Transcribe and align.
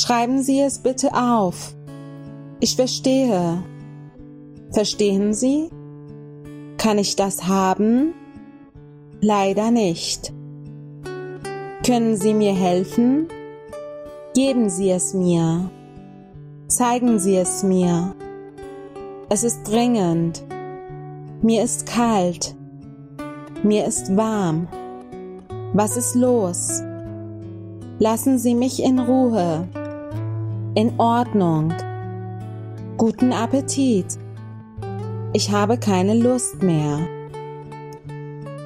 Schreiben 0.00 0.44
Sie 0.44 0.60
es 0.60 0.78
bitte 0.78 1.12
auf. 1.12 1.74
Ich 2.60 2.76
verstehe. 2.76 3.64
Verstehen 4.70 5.34
Sie? 5.34 5.70
Kann 6.76 6.98
ich 6.98 7.16
das 7.16 7.48
haben? 7.48 8.14
Leider 9.20 9.72
nicht. 9.72 10.32
Können 11.84 12.16
Sie 12.16 12.32
mir 12.32 12.54
helfen? 12.54 13.26
Geben 14.36 14.70
Sie 14.70 14.88
es 14.90 15.14
mir. 15.14 15.68
Zeigen 16.68 17.18
Sie 17.18 17.34
es 17.34 17.64
mir. 17.64 18.14
Es 19.28 19.42
ist 19.42 19.64
dringend. 19.64 20.44
Mir 21.42 21.64
ist 21.64 21.86
kalt. 21.86 22.54
Mir 23.64 23.84
ist 23.84 24.16
warm. 24.16 24.68
Was 25.72 25.96
ist 25.96 26.14
los? 26.14 26.84
Lassen 27.98 28.38
Sie 28.38 28.54
mich 28.54 28.80
in 28.80 29.00
Ruhe. 29.00 29.66
In 30.74 30.92
Ordnung. 30.98 31.72
Guten 32.98 33.32
Appetit. 33.32 34.18
Ich 35.32 35.50
habe 35.50 35.78
keine 35.78 36.14
Lust 36.14 36.62
mehr. 36.62 36.98